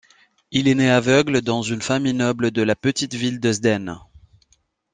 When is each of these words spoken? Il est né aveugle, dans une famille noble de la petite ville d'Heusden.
Il 0.49 0.67
est 0.67 0.73
né 0.73 0.89
aveugle, 0.89 1.41
dans 1.43 1.61
une 1.61 1.83
famille 1.83 2.15
noble 2.15 2.49
de 2.49 2.63
la 2.63 2.75
petite 2.75 3.13
ville 3.13 3.39
d'Heusden. 3.39 3.99